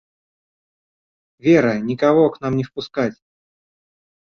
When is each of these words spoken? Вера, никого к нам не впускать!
Вера, 1.37 1.77
никого 1.77 2.31
к 2.31 2.41
нам 2.41 2.55
не 2.57 2.63
впускать! 2.63 3.21